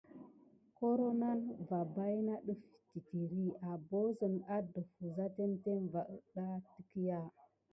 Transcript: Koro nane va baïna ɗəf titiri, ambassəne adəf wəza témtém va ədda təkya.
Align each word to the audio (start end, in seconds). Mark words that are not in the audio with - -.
Koro 0.77 1.07
nane 1.21 1.51
va 1.67 1.79
baïna 1.95 2.33
ɗəf 2.45 2.61
titiri, 2.89 3.43
ambassəne 3.69 4.41
adəf 4.57 4.89
wəza 5.01 5.27
témtém 5.35 5.81
va 5.93 6.01
ədda 6.15 6.45
təkya. 6.73 7.19